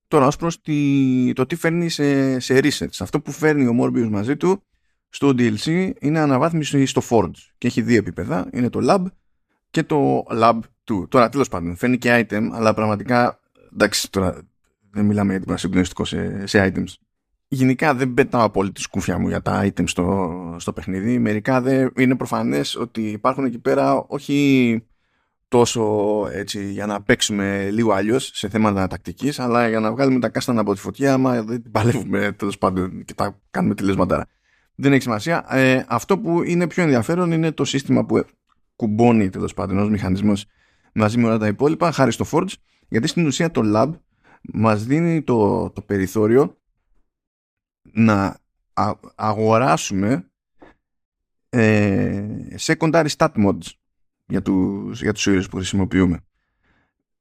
Τώρα 0.09 0.27
ως 0.27 0.35
προς 0.35 0.61
το 1.33 1.45
τι 1.45 1.55
φέρνει 1.55 1.89
σε, 1.89 2.39
σε 2.39 2.59
research. 2.63 2.97
Αυτό 2.99 3.21
που 3.21 3.31
φέρνει 3.31 3.67
ο 3.67 3.73
Morbius 3.81 4.07
μαζί 4.09 4.37
του 4.37 4.63
στο 5.09 5.29
DLC 5.37 5.91
είναι 5.99 6.19
αναβάθμιση 6.19 6.85
στο 6.85 7.01
Forge 7.09 7.37
και 7.57 7.67
έχει 7.67 7.81
δύο 7.81 7.97
επίπεδα. 7.97 8.49
Είναι 8.51 8.69
το 8.69 8.79
Lab 8.83 9.05
και 9.69 9.83
το 9.83 10.25
Lab 10.31 10.59
2. 10.91 11.09
Τώρα 11.09 11.29
τέλος 11.29 11.47
πάντων 11.47 11.75
φέρνει 11.75 11.97
και 11.97 12.25
item 12.29 12.49
αλλά 12.51 12.73
πραγματικά 12.73 13.39
εντάξει 13.73 14.11
τώρα 14.11 14.41
δεν 14.91 15.05
μιλάμε 15.05 15.31
για 15.31 15.39
τίποτα 15.39 15.57
συγκλονιστικό 15.57 16.05
σε, 16.05 16.47
σε 16.47 16.73
items. 16.73 16.93
Γενικά 17.47 17.93
δεν 17.93 18.13
πετάω 18.13 18.49
πολύ 18.49 18.71
τη 18.71 18.81
σκούφια 18.81 19.17
μου 19.19 19.27
για 19.27 19.41
τα 19.41 19.65
items 19.65 19.87
στο, 19.89 20.55
στο 20.59 20.73
παιχνίδι. 20.73 21.19
Μερικά 21.19 21.61
δεν 21.61 21.91
είναι 21.97 22.15
προφανές 22.15 22.75
ότι 22.75 23.01
υπάρχουν 23.01 23.45
εκεί 23.45 23.59
πέρα 23.59 24.05
όχι 24.07 24.83
τόσο 25.49 26.27
έτσι 26.31 26.71
για 26.71 26.85
να 26.85 27.01
παίξουμε 27.01 27.69
λίγο 27.69 27.91
αλλιώς 27.91 28.31
σε 28.33 28.49
θέματα 28.49 28.87
τακτικής 28.87 29.39
αλλά 29.39 29.69
για 29.69 29.79
να 29.79 29.91
βγάλουμε 29.91 30.19
τα 30.19 30.29
κάστανα 30.29 30.61
από 30.61 30.73
τη 30.73 30.79
φωτιά 30.79 31.13
άμα 31.13 31.43
δεν 31.43 31.61
την 31.61 31.71
παλεύουμε 31.71 32.31
τέλος 32.37 32.57
πάντων 32.57 33.05
και 33.05 33.13
τα 33.13 33.39
κάνουμε 33.51 33.75
τηλεσματάρα. 33.75 34.27
Δεν 34.75 34.91
έχει 34.91 35.01
σημασία. 35.01 35.45
Ε, 35.49 35.85
αυτό 35.87 36.19
που 36.19 36.43
είναι 36.43 36.67
πιο 36.67 36.83
ενδιαφέρον 36.83 37.31
είναι 37.31 37.51
το 37.51 37.65
σύστημα 37.65 38.05
που 38.05 38.25
κουμπώνει 38.75 39.29
τέλος 39.29 39.53
πάντων 39.53 39.77
ως 39.77 39.89
μηχανισμός 39.89 40.45
μαζί 40.93 41.17
με 41.17 41.27
όλα 41.27 41.37
τα 41.37 41.47
υπόλοιπα 41.47 41.91
χάρη 41.91 42.11
στο 42.11 42.25
Forge 42.31 42.53
γιατί 42.87 43.07
στην 43.07 43.25
ουσία 43.25 43.51
το 43.51 43.61
Lab 43.65 43.91
μας 44.41 44.85
δίνει 44.85 45.21
το, 45.21 45.69
το 45.69 45.81
περιθώριο 45.81 46.57
να 47.81 48.37
αγοράσουμε 49.15 50.29
ε, 51.49 52.23
secondary 52.59 53.07
stat 53.17 53.31
mods 53.45 53.78
για 54.29 54.41
τους, 54.41 55.01
για 55.01 55.13
τους 55.13 55.25
ήρωες 55.25 55.47
που 55.47 55.55
χρησιμοποιούμε. 55.55 56.19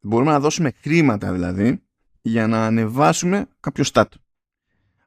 Μπορούμε 0.00 0.30
να 0.30 0.40
δώσουμε 0.40 0.72
χρήματα 0.80 1.32
δηλαδή 1.32 1.82
για 2.22 2.46
να 2.46 2.66
ανεβάσουμε 2.66 3.46
κάποιο 3.60 3.84
stat. 3.92 4.04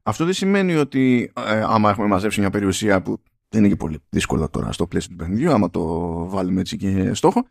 Αυτό 0.03 0.25
δεν 0.25 0.34
σημαίνει 0.34 0.75
ότι 0.75 1.31
ε, 1.48 1.63
άμα 1.67 1.89
έχουμε 1.89 2.08
μαζέψει 2.08 2.39
μια 2.39 2.50
περιουσία 2.50 3.01
που 3.01 3.22
δεν 3.50 3.60
είναι 3.60 3.70
και 3.70 3.75
πολύ 3.75 4.00
δύσκολο 4.10 4.50
τώρα 4.50 4.72
στο 4.72 4.88
πλαίσιο 4.88 5.12
του 5.12 5.15
παιχνιδιού, 5.15 5.51
άμα 5.51 5.70
το 5.70 5.84
βάλουμε 6.29 6.62
έτσι 6.62 6.77
και 6.77 7.13
στόχο, 7.13 7.48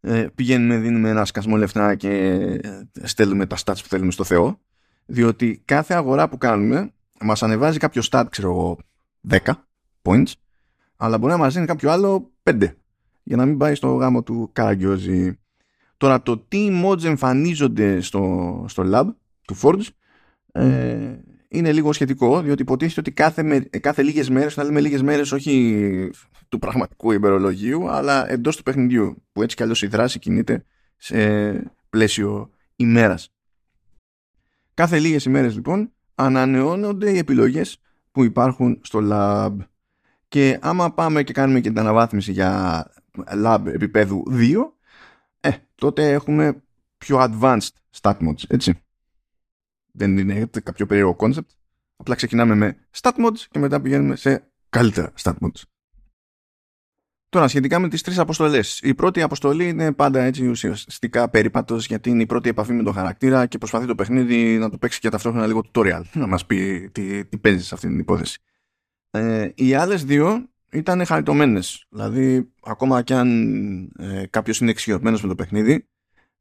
ε, 0.00 0.26
πηγαίνουμε, 0.34 0.78
δίνουμε 0.78 1.08
ένα 1.08 1.24
σκασμό 1.24 1.56
λεφτά 1.56 1.94
και 1.94 2.10
ε, 2.62 2.82
στέλνουμε 3.02 3.46
τα 3.46 3.56
stats 3.56 3.78
που 3.82 3.88
θέλουμε 3.88 4.10
στο 4.10 4.24
Θεό, 4.24 4.60
διότι 5.06 5.62
κάθε 5.64 5.94
αγορά 5.94 6.28
που 6.28 6.38
κάνουμε 6.38 6.92
μας 7.20 7.42
ανεβάζει 7.42 7.78
κάποιο 7.78 8.02
stat, 8.10 8.24
ξέρω 8.30 8.50
εγώ, 8.50 8.78
10 9.28 9.38
points, 10.02 10.32
αλλά 10.96 11.18
μπορεί 11.18 11.32
να 11.32 11.38
μας 11.38 11.54
δίνει 11.54 11.66
κάποιο 11.66 11.90
άλλο 11.90 12.32
5 12.42 12.70
για 13.26 13.36
να 13.36 13.46
μην 13.46 13.56
πάει 13.56 13.74
στο 13.74 13.94
γάμο 13.94 14.22
του 14.22 14.50
Καραγκιόζη. 14.52 15.38
Τώρα 15.96 16.22
το 16.22 16.38
τι 16.38 16.82
mods 16.84 17.04
εμφανίζονται 17.04 18.00
στο, 18.00 18.64
στο 18.68 18.82
lab 18.86 19.06
του 19.46 19.56
Forge 19.62 19.86
ε, 20.52 21.18
είναι 21.48 21.72
λίγο 21.72 21.92
σχετικό, 21.92 22.40
διότι 22.40 22.62
υποτίθεται 22.62 23.00
ότι 23.00 23.12
κάθε, 23.12 23.42
με, 23.42 23.58
κάθε 23.58 24.02
λίγες 24.02 24.30
μέρες, 24.30 24.56
να 24.56 24.64
λέμε 24.64 24.80
λίγες 24.80 25.02
μέρες 25.02 25.32
όχι 25.32 26.10
του 26.48 26.58
πραγματικού 26.58 27.12
ημερολογίου, 27.12 27.90
αλλά 27.90 28.30
εντός 28.30 28.56
του 28.56 28.62
παιχνιδιού, 28.62 29.22
που 29.32 29.42
έτσι 29.42 29.56
κι 29.56 29.62
αλλιώς 29.62 29.82
η 29.82 29.86
δράση 29.86 30.18
κινείται 30.18 30.64
σε 30.96 31.72
πλαίσιο 31.90 32.50
ημέρας. 32.76 33.32
Κάθε 34.74 34.98
λίγες 34.98 35.24
ημέρες 35.24 35.54
λοιπόν 35.54 35.92
ανανεώνονται 36.14 37.10
οι 37.10 37.18
επιλογές 37.18 37.78
που 38.12 38.24
υπάρχουν 38.24 38.80
στο 38.82 39.00
lab. 39.02 39.56
Και 40.28 40.58
άμα 40.60 40.92
πάμε 40.92 41.22
και 41.22 41.32
κάνουμε 41.32 41.60
και 41.60 41.68
την 41.68 41.78
αναβάθμιση 41.78 42.32
για 42.32 42.84
lab 43.44 43.62
επίπεδου 43.66 44.24
2, 44.30 44.72
ε, 45.40 45.50
τότε 45.74 46.12
έχουμε 46.12 46.62
πιο 46.98 47.18
advanced 47.20 47.68
stat 48.00 48.16
mods, 48.18 48.42
έτσι. 48.48 48.80
Δεν 49.92 50.18
είναι 50.18 50.50
κάποιο 50.62 50.86
περίεργο 50.86 51.16
concept. 51.18 51.48
Απλά 51.96 52.14
ξεκινάμε 52.14 52.54
με 52.54 52.76
stat 53.00 53.12
mods 53.26 53.38
και 53.50 53.58
μετά 53.58 53.80
πηγαίνουμε 53.80 54.16
σε 54.16 54.50
καλύτερα 54.68 55.12
stat 55.22 55.34
mods. 55.40 55.62
Τώρα, 57.28 57.48
σχετικά 57.48 57.78
με 57.78 57.88
τις 57.88 58.02
τρεις 58.02 58.18
αποστολές. 58.18 58.80
Η 58.82 58.94
πρώτη 58.94 59.22
αποστολή 59.22 59.68
είναι 59.68 59.92
πάντα 59.92 60.22
έτσι 60.22 60.46
ουσιαστικά 60.46 61.28
περίπατος 61.28 61.86
γιατί 61.86 62.10
είναι 62.10 62.22
η 62.22 62.26
πρώτη 62.26 62.48
επαφή 62.48 62.72
με 62.72 62.82
τον 62.82 62.92
χαρακτήρα 62.92 63.46
και 63.46 63.58
προσπαθεί 63.58 63.86
το 63.86 63.94
παιχνίδι 63.94 64.58
να 64.58 64.70
το 64.70 64.78
παίξει 64.78 65.00
και 65.00 65.08
ταυτόχρονα 65.08 65.46
λίγο 65.46 65.64
tutorial. 65.72 66.02
Να 66.12 66.26
μας 66.26 66.46
πει 66.46 66.90
τι, 66.92 67.24
τι 67.24 67.38
παίζει 67.38 67.64
σε 67.64 67.74
αυτή 67.74 67.86
την 67.86 67.98
υπόθεση. 67.98 68.38
Ε, 69.10 69.50
οι 69.54 69.74
άλλες 69.74 70.04
δύο 70.04 70.48
ήταν 70.76 71.06
χαριτωμένες. 71.06 71.86
Δηλαδή, 71.88 72.52
ακόμα 72.62 73.02
κι 73.02 73.14
αν 73.14 73.28
ε, 73.98 74.26
κάποιος 74.30 74.60
είναι 74.60 74.70
εξοικειωμένος 74.70 75.22
με 75.22 75.28
το 75.28 75.34
παιχνίδι, 75.34 75.86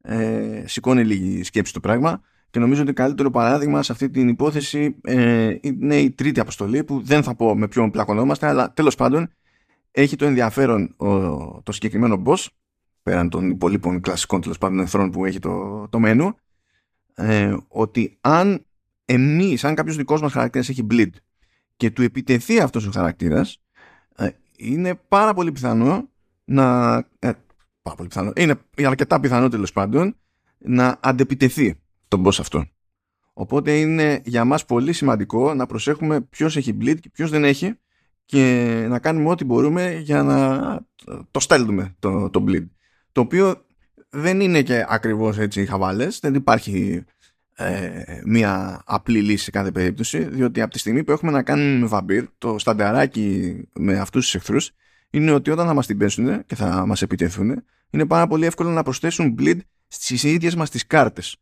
ε, 0.02 0.64
σηκώνει 0.66 1.04
λίγη 1.04 1.44
σκέψη 1.44 1.74
το 1.74 1.80
πράγμα 1.80 2.22
και 2.50 2.60
νομίζω 2.60 2.82
ότι 2.82 2.94
καλύτερο 2.94 3.32
παράδειγμα 3.32 3.84
σε 3.84 3.92
αυτή 3.92 4.10
την 4.10 4.28
υπόθεση 4.28 4.96
ε, 5.02 5.56
είναι 5.62 5.96
η 5.96 6.12
τρίτη 6.12 6.40
αποστολή 6.40 6.84
που 6.84 7.02
δεν 7.04 7.24
θα 7.24 7.36
πω 7.36 7.56
με 7.56 7.68
ποιον 7.68 7.92
πλακωνόμαστε 7.92 8.48
αλλά 8.48 8.74
τέλος 8.74 8.96
πάντων 8.96 9.30
έχει 9.92 10.16
το 10.16 10.26
ενδιαφέρον 10.26 10.94
ο, 10.98 11.08
το 11.62 11.72
συγκεκριμένο 11.72 12.22
boss 12.26 12.46
πέραν 13.04 13.30
των 13.30 13.50
υπολείπων 13.50 14.02
κλασικών 14.02 14.42
τέλος 14.42 14.58
πάντων 14.58 14.80
εχθρών 14.80 15.12
που 15.12 15.26
έχει 15.26 15.40
το, 15.40 15.88
το 15.90 16.00
μενού 16.00 16.36
ε, 17.16 17.56
ότι 17.68 18.18
αν 18.22 18.66
εμείς, 19.06 19.64
αν 19.64 19.76
κάποιος 19.76 19.96
δικός 19.96 20.22
μας 20.22 20.32
χαρακτήρας 20.32 20.70
έχει 20.70 20.88
bleed 20.92 21.12
και 21.78 21.92
του 21.92 22.02
επιτεθεί 22.02 22.60
αυτός 22.60 22.88
ο 22.88 22.92
χαρακτήρας 22.92 23.54
ε, 23.54 23.65
είναι 24.58 24.96
πάρα 25.08 25.34
πολύ 25.34 25.52
πιθανό 25.52 26.10
να 26.46 26.96
ε, 27.20 27.32
πάρα 27.82 27.98
πολύ 27.98 28.08
πιθανό, 28.10 28.32
είναι 28.36 28.56
αρκετά 28.86 29.20
πιθανό 29.20 29.50
τέλος 29.50 29.72
πάντων 29.72 30.16
να 30.58 30.98
αντεπιτεθεί 31.00 31.80
τον 32.08 32.26
boss 32.26 32.38
αυτό. 32.40 32.66
Οπότε 33.34 33.80
είναι 33.80 34.22
για 34.26 34.46
μας 34.46 34.66
πολύ 34.66 34.94
σημαντικό 34.94 35.54
να 35.54 35.66
προσέχουμε 35.66 36.22
ποιος 36.22 36.58
έχει 36.58 36.78
bleed 36.82 37.00
και 37.00 37.10
ποιος 37.10 37.30
δεν 37.30 37.44
έχει 37.44 37.80
και 38.26 38.86
να 38.90 39.00
κάνουμε 39.00 39.30
ό,τι 39.30 39.46
μπορούμε 39.46 39.94
για 39.94 40.24
να 40.24 40.60
το 41.32 41.40
στέλνουμε 41.40 41.96
το, 42.00 42.30
το 42.30 42.44
bleed. 42.48 42.68
Το 43.12 43.22
οποίο 43.22 43.66
δεν 44.10 44.40
είναι 44.40 44.62
και 44.62 44.86
ακριβώς 44.88 45.38
έτσι 45.38 45.66
χαβάλες, 45.66 46.20
δεν 46.20 46.34
υπάρχει 46.34 47.04
ε, 47.58 48.04
μία 48.26 48.82
απλή 48.86 49.22
λύση 49.22 49.44
σε 49.44 49.52
κάθε 49.52 49.72
περίπτωση, 49.72 50.24
διότι 50.24 50.62
από 50.62 50.72
τη 50.72 50.80
στιγμή 50.80 51.04
που 51.04 51.12
έχουμε 51.12 51.32
να 51.32 51.44
κάνουμε 51.44 51.80
με 51.80 51.88
βαμπύρ, 51.88 52.26
το 52.38 52.60
στανταράκι 52.60 53.58
με 53.74 54.00
αυτούς 54.00 54.24
τους 54.24 54.36
εχθρούς 54.36 54.72
είναι 55.10 55.32
ότι 55.32 55.52
όταν 55.52 55.68
θα 55.68 55.74
μας 55.74 55.88
την 55.88 55.98
πέσουν 55.98 56.46
και 56.46 56.56
θα 56.56 56.86
μας 56.86 57.02
επιτεθούν, 57.02 57.64
είναι 57.90 58.06
πάρα 58.06 58.28
πολύ 58.28 58.46
εύκολο 58.46 58.70
να 58.70 58.84
προσθέσουν 58.84 59.36
bleed 59.40 59.58
στις 59.88 60.24
ίδιες 60.24 60.56
μας 60.56 60.70
τις 60.70 60.88
κάρτες 60.88 61.38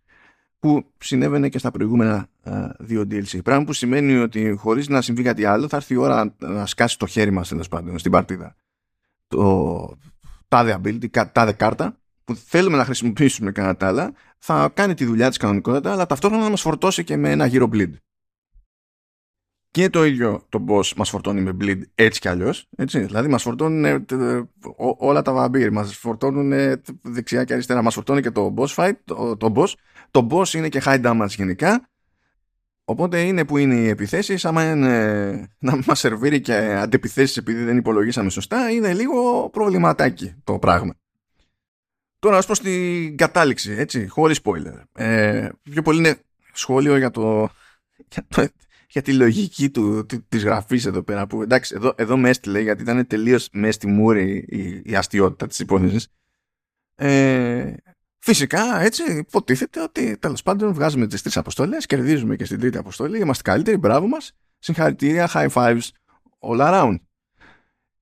που 0.60 0.91
συνέβαινε 0.98 1.50
και 1.50 1.58
στα 1.58 1.72
προηγούμενα 1.72 2.29
α, 2.43 2.70
δύο 2.79 3.01
DLC. 3.01 3.43
Πράγμα 3.43 3.65
που 3.65 3.74
σημαίνει 3.74 4.15
ότι 4.15 4.55
χωρίς 4.58 4.88
να 4.88 5.01
συμβεί 5.01 5.24
κάτι 5.24 5.46
άλλο 5.46 5.67
θα 5.67 5.75
έρθει 5.75 5.93
η 5.93 5.98
ώρα 5.98 6.36
να 6.39 6.65
σκάσει 6.65 6.98
το 6.98 7.05
χέρι 7.05 7.32
μας 7.32 7.48
τέλος 7.48 7.67
πάντων 7.67 8.00
στην 8.00 8.12
παρτίδα. 8.12 8.55
Το 9.27 9.98
τάδε 10.48 10.79
ability, 10.84 11.25
τάδε 11.32 11.53
κάρτα 11.53 11.98
που 12.24 12.36
θέλουμε 12.36 12.77
να 12.77 12.86
χρησιμοποιήσουμε 12.86 13.51
κατά 13.51 13.75
τα 13.75 13.88
άλλα 13.88 14.13
θα 14.38 14.72
κάνει 14.74 14.94
τη 14.94 15.06
δουλειά 15.06 15.30
της 15.30 15.38
κανονικότητα 15.38 15.92
αλλά 15.92 16.06
ταυτόχρονα 16.06 16.44
να 16.44 16.50
μας 16.50 16.62
φορτώσει 16.62 17.03
και 17.03 17.18
με 17.18 17.32
ένα 17.32 17.46
γύρο 17.46 17.70
bleed 17.74 17.92
και 19.74 19.89
το 19.89 20.06
ίδιο 20.06 20.46
το 20.50 20.65
boss 20.68 20.94
μας 20.96 21.10
φορτώνει 21.10 21.42
με 21.42 21.58
bleed 21.62 21.82
έτσι 21.96 22.20
κι 22.20 22.27
αλλιώς. 22.27 22.68
Έτσι. 22.75 23.00
Δηλαδή 23.00 23.27
μας 23.27 23.42
φορτώνουν 23.42 23.86
ε, 23.86 24.06
όλα 24.98 25.22
τα 25.22 25.34
βαμπύρ, 25.34 25.72
μας 25.72 25.96
φορτώνουν 25.96 26.53
δεξιά 27.01 27.44
και 27.44 27.53
αριστερά, 27.53 27.82
μας 27.82 27.94
φορτώνει 27.94 28.22
και 28.22 28.32
το 28.32 28.53
boss 28.58 28.68
fight, 28.75 28.94
το, 29.06 29.38
το 29.38 29.53
boss. 29.56 29.74
Το 30.12 30.27
boss 30.32 30.53
είναι 30.53 30.70
και 30.70 30.82
high 30.86 31.01
damage 31.01 31.30
γενικά. 31.30 31.89
Οπότε 32.86 33.22
είναι 33.22 33.46
που 33.46 33.58
είναι 33.58 33.75
οι 33.75 33.88
επιθέσεις, 33.88 34.46
άμα 34.46 34.72
είναι 34.72 35.53
να 35.60 35.80
μας 35.86 36.00
σερβίρει 36.00 36.42
και 36.42 36.53
αντεπιθέσεις 36.56 37.38
επειδή 37.38 37.63
δεν 37.63 37.77
υπολογίσαμε 37.77 38.30
σωστά, 38.30 38.70
είναι 38.70 38.94
λίγο 38.94 39.50
προβληματάκι 39.50 40.34
το 40.44 40.60
πράγμα. 40.60 40.94
Τώρα 42.24 42.38
ως 42.38 42.46
προς 42.46 42.60
την 42.60 43.18
κατάληξη, 43.18 43.72
έτσι, 43.72 44.08
χωρίς 44.08 44.39
spoiler. 44.44 44.82
Ε, 44.94 45.50
πιο 45.72 45.82
πολύ 45.82 45.98
είναι 45.98 46.18
σχόλιο 46.53 46.98
για 46.98 47.12
το, 47.12 47.50
για 48.12 48.25
το 48.27 48.48
για 48.88 49.01
τη 49.01 49.13
λογική 49.13 49.70
του, 49.70 50.06
της 50.30 50.44
γραφής 50.44 50.86
εδώ 50.86 51.03
πέρα 51.03 51.27
που 51.27 51.42
εντάξει 51.42 51.74
εδώ, 51.77 51.94
εδώ 51.98 52.18
με 52.18 52.30
έστειλε 52.30 52.60
γιατί 52.60 52.82
ήταν 52.82 53.08
τελείως 53.08 53.50
με 53.51 53.72
στη 53.72 53.88
μούρη 53.88 54.46
η, 54.48 54.82
η 54.86 54.96
αστείωτα 54.96 55.48
της 55.48 55.60
υπόθεσης 55.60 56.08
ε, 56.96 57.74
φυσικά 58.20 58.82
έτσι 58.82 59.03
υποτίθεται 59.18 59.82
ότι 59.82 60.18
τέλος 60.18 60.42
πάντων 60.42 60.74
βγάζουμε 60.74 61.08
τις 61.08 61.22
τρεις 61.22 61.38
αποστολές 61.38 61.86
κερδίζουμε 61.86 62.36
και 62.36 62.46
στην 62.46 62.60
τρίτη 62.60 62.77
αποστολή 62.77 63.20
είμαστε 63.20 63.44
καλύτεροι 63.44 63.77
μπράβο 63.77 64.08
μας 64.08 64.32
συγχαρητήρια 64.60 65.30
high 65.34 65.50
fives 65.50 65.88
all 66.39 66.60
around 66.60 66.96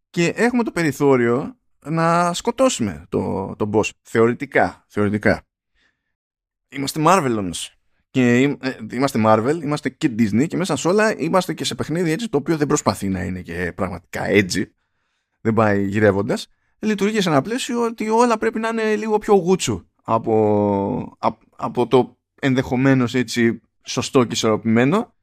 και 0.09 0.27
έχουμε 0.35 0.63
το 0.63 0.71
περιθώριο 0.71 1.60
να 1.85 2.33
σκοτώσουμε 2.33 3.05
το, 3.09 3.53
το 3.57 3.69
boss 3.73 3.89
θεωρητικά, 4.01 4.85
θεωρητικά. 4.87 5.43
Είμαστε 6.69 7.01
Marvelons 7.05 7.67
και 8.11 8.55
ε, 8.61 8.77
είμαστε 8.91 9.21
Marvel, 9.25 9.59
είμαστε 9.61 9.89
και 9.89 10.11
Disney 10.17 10.47
και 10.47 10.57
μέσα 10.57 10.75
σε 10.75 10.87
όλα 10.87 11.19
είμαστε 11.19 11.53
και 11.53 11.63
σε 11.63 11.75
παιχνίδι 11.75 12.11
έτσι 12.11 12.29
το 12.29 12.37
οποίο 12.37 12.57
δεν 12.57 12.67
προσπαθεί 12.67 13.09
να 13.09 13.23
είναι 13.23 13.41
και 13.41 13.71
πραγματικά 13.75 14.23
edgy. 14.27 14.63
Δεν 15.41 15.53
πάει 15.53 15.85
γυρεύοντας. 15.85 16.47
Λειτουργεί 16.79 17.21
σε 17.21 17.29
ένα 17.29 17.41
πλαίσιο 17.41 17.83
ότι 17.83 18.09
όλα 18.09 18.37
πρέπει 18.37 18.59
να 18.59 18.67
είναι 18.67 18.95
λίγο 18.95 19.17
πιο 19.17 19.33
γούτσου 19.33 19.85
από, 20.03 21.17
από, 21.55 21.87
το 21.87 22.17
ενδεχομένως 22.41 23.15
έτσι 23.15 23.61
σωστό 23.83 24.23
και 24.23 24.33
ισορροπημένο. 24.33 25.15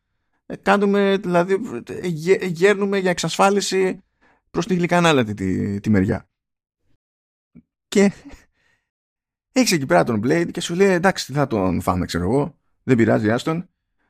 Ε, 0.47 0.57
κάνουμε, 0.57 1.17
δηλαδή, 1.17 1.59
γέρνουμε 2.43 2.99
για 2.99 3.11
εξασφάλιση 3.11 4.03
προς 4.51 4.67
τη 4.67 4.75
γλυκανάλατη 4.75 5.35
τη, 5.35 5.81
τη 5.81 5.91
μεριά. 5.91 6.29
Και 7.99 8.13
έχεις 9.53 9.73
εκεί 9.73 9.87
πέρα 9.87 10.05
τον 10.05 10.21
Blade 10.25 10.51
και 10.51 10.61
σου 10.61 10.75
λέει 10.75 10.91
εντάξει 10.91 11.27
τι 11.27 11.33
θα 11.33 11.47
τον 11.47 11.81
φάμε 11.81 12.07
ξέρω 12.07 12.25
εγώ 12.25 12.59
δεν 12.83 12.97
πειράζει, 12.97 13.31
άστον. 13.31 13.69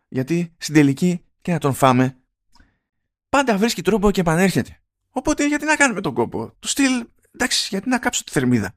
Γιατί 0.08 0.54
στην 0.58 0.74
τελική 0.74 1.24
και 1.40 1.52
να 1.52 1.58
τον 1.58 1.74
φάμε, 1.74 2.16
πάντα 3.28 3.56
βρίσκει 3.56 3.82
τρόπο 3.82 4.10
και 4.10 4.20
επανέρχεται. 4.20 4.80
Οπότε 5.10 5.46
γιατί 5.46 5.64
να 5.64 5.76
κάνουμε 5.76 6.00
τον 6.00 6.14
κόπο; 6.14 6.54
Του 6.58 6.68
στυλ, 6.68 7.06
εντάξει, 7.34 7.66
γιατί 7.70 7.88
να 7.88 7.98
κάψω 7.98 8.24
τη 8.24 8.32
θερμίδα. 8.32 8.74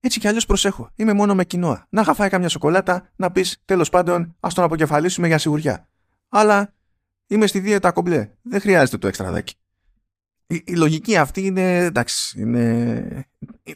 Έτσι 0.00 0.20
κι 0.20 0.28
αλλιώς 0.28 0.46
προσέχω. 0.46 0.90
Είμαι 0.94 1.12
μόνο 1.12 1.34
με 1.34 1.44
κοινόα. 1.44 1.86
Να 1.88 2.00
είχα 2.00 2.14
φάει 2.14 2.28
καμιά 2.28 2.48
σοκολάτα, 2.48 3.10
να 3.16 3.32
πεις 3.32 3.62
τέλος 3.64 3.88
πάντων, 3.88 4.36
ας 4.40 4.54
τον 4.54 4.64
αποκεφαλίσουμε 4.64 5.26
για 5.26 5.38
σιγουριά. 5.38 5.88
Αλλά 6.28 6.74
είμαι 7.26 7.46
στη 7.46 7.58
δίαιτα 7.58 7.92
κομπλέ. 7.92 8.30
Δεν 8.42 8.60
χρειάζεται 8.60 8.98
το 8.98 9.08
έξτρα 9.08 9.30
δάκι 9.30 9.54
η, 10.46 10.62
η, 10.66 10.76
λογική 10.76 11.16
αυτή 11.16 11.44
είναι, 11.44 11.76
εντάξει, 11.76 12.40
είναι, 12.40 13.26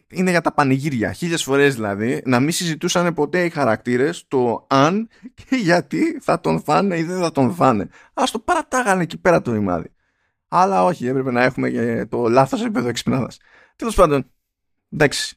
είναι 0.09 0.31
για 0.31 0.41
τα 0.41 0.53
πανηγύρια. 0.53 1.13
Χίλιες 1.13 1.43
φορές 1.43 1.75
δηλαδή, 1.75 2.23
να 2.25 2.41
μην 2.41 2.53
συζητούσαν 2.53 3.15
ποτέ 3.15 3.45
οι 3.45 3.51
χαρακτήρες 3.51 4.25
το 4.29 4.67
αν 4.69 5.09
και 5.35 5.57
γιατί 5.57 6.19
θα 6.21 6.41
τον 6.41 6.63
φάνε 6.63 6.99
ή 6.99 7.03
δεν 7.03 7.19
θα 7.19 7.33
τον 7.33 7.55
φάνε. 7.55 7.89
Α 8.15 8.23
το 8.33 8.39
παρατάγανε 8.39 9.03
εκεί 9.03 9.19
πέρα 9.19 9.43
το 9.43 9.53
ρημάδι. 9.53 9.93
Αλλά 10.49 10.85
όχι, 10.85 11.07
έπρεπε 11.07 11.31
να 11.31 11.43
έχουμε 11.43 11.71
και 11.71 12.07
το 12.09 12.29
λάθος 12.29 12.61
επίπεδο 12.61 12.89
εξυπνάδας. 12.89 13.39
Τέλος 13.77 13.95
πάντων, 13.95 14.31
εντάξει. 14.91 15.37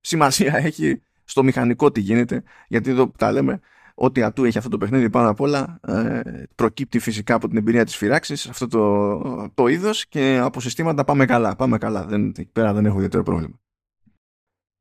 Σημασία 0.00 0.56
έχει 0.56 1.02
στο 1.24 1.42
μηχανικό 1.42 1.90
τι 1.92 2.00
γίνεται, 2.00 2.42
γιατί 2.68 2.90
εδώ 2.90 3.08
που 3.08 3.16
τα 3.16 3.32
λέμε, 3.32 3.60
ό,τι 3.94 4.22
ατού 4.22 4.44
έχει 4.44 4.58
αυτό 4.58 4.70
το 4.70 4.78
παιχνίδι 4.78 5.10
πάνω 5.10 5.28
απ' 5.28 5.40
όλα 5.40 5.80
ε, 5.86 6.20
προκύπτει 6.54 6.98
φυσικά 6.98 7.34
από 7.34 7.48
την 7.48 7.56
εμπειρία 7.56 7.84
της 7.84 7.96
φυράξης 7.96 8.48
αυτό 8.48 8.66
το, 8.66 9.50
το 9.54 9.66
είδος 9.66 10.06
και 10.06 10.38
από 10.42 10.60
συστήματα 10.60 11.04
πάμε 11.04 11.24
καλά, 11.24 11.56
πάμε 11.56 11.78
καλά, 11.78 12.04
δεν, 12.04 12.26
εκεί 12.28 12.50
πέρα 12.52 12.72
δεν 12.72 12.86
έχω 12.86 12.96
ιδιαίτερο 12.96 13.22
πρόβλημα. 13.22 13.61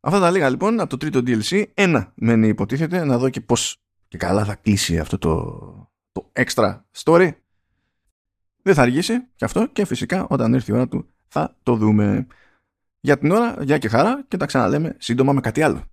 Αυτά 0.03 0.19
τα 0.19 0.31
λίγα 0.31 0.49
λοιπόν 0.49 0.79
από 0.79 0.89
το 0.89 0.97
τρίτο 0.97 1.19
DLC, 1.25 1.63
ένα 1.73 2.11
μένει 2.15 2.47
υποτίθεται 2.47 3.03
να 3.03 3.17
δω 3.17 3.29
και 3.29 3.41
πώς 3.41 3.81
και 4.07 4.17
καλά 4.17 4.45
θα 4.45 4.55
κλείσει 4.55 4.99
αυτό 4.99 5.17
το, 5.17 5.91
το 6.11 6.31
extra 6.33 6.81
story. 6.97 7.31
Δεν 8.61 8.73
θα 8.73 8.81
αργήσει 8.81 9.27
και 9.35 9.45
αυτό 9.45 9.67
και 9.67 9.85
φυσικά 9.85 10.27
όταν 10.29 10.53
έρθει 10.53 10.71
η 10.71 10.73
ώρα 10.73 10.87
του 10.87 11.09
θα 11.27 11.55
το 11.63 11.75
δούμε. 11.75 12.27
Για 12.99 13.17
την 13.17 13.31
ώρα, 13.31 13.55
για 13.61 13.77
και 13.77 13.87
χαρά 13.87 14.25
και 14.27 14.37
τα 14.37 14.45
ξαναλέμε 14.45 14.95
σύντομα 14.99 15.33
με 15.33 15.41
κάτι 15.41 15.61
άλλο. 15.61 15.83